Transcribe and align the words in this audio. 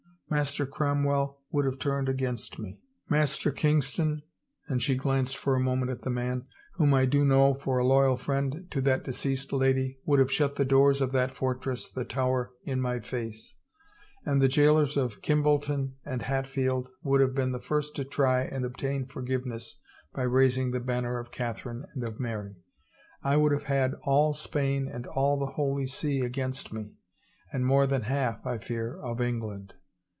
Master 0.33 0.65
Cromwell 0.65 1.41
would 1.51 1.65
have 1.65 1.77
turned 1.77 2.07
against 2.07 2.57
me; 2.57 2.79
Master 3.09 3.51
Kingston," 3.51 4.21
and 4.65 4.81
she 4.81 4.95
glanced 4.95 5.35
for 5.35 5.55
a 5.55 5.59
moment 5.59 5.91
at 5.91 6.03
the 6.03 6.09
man," 6.09 6.45
whom 6.75 6.93
I 6.93 7.03
do 7.03 7.25
know 7.25 7.53
for 7.53 7.79
a 7.79 7.85
loyal 7.85 8.15
friend 8.15 8.65
to 8.71 8.79
that 8.79 9.03
deceased 9.03 9.51
lady, 9.51 9.99
would 10.05 10.19
have 10.19 10.31
shut 10.31 10.55
the 10.55 10.63
doors 10.63 11.01
of 11.01 11.11
that 11.11 11.31
fortress, 11.31 11.91
the 11.91 12.05
Tower, 12.05 12.53
in 12.63 12.79
my 12.79 13.01
face, 13.01 13.57
and 14.25 14.41
the 14.41 14.47
jailers 14.47 14.95
of 14.95 15.21
Kimbolton 15.21 15.95
and 16.05 16.21
Hatfield 16.21 16.87
would 17.03 17.19
have 17.19 17.35
been 17.35 17.51
the 17.51 17.59
first 17.59 17.93
to 17.97 18.05
try 18.05 18.41
and 18.43 18.63
obtain 18.63 19.07
forgiveness 19.07 19.81
by 20.13 20.21
raising 20.23 20.71
the 20.71 20.79
ban 20.79 21.03
ner 21.03 21.19
of 21.19 21.31
Catherine 21.31 21.83
and 21.93 22.07
of 22.07 22.21
Mary. 22.21 22.55
I 23.21 23.35
would 23.35 23.51
have 23.51 23.63
had 23.63 23.95
all 24.03 24.31
Spain 24.31 24.87
and 24.89 25.05
all 25.07 25.37
the 25.37 25.55
Holy 25.57 25.87
See 25.87 26.21
against 26.21 26.71
me, 26.71 26.93
and 27.51 27.65
more 27.65 27.85
than 27.85 28.03
half, 28.03 28.45
I 28.45 28.59
fear, 28.59 28.97
of 28.97 29.19
England. 29.19 29.73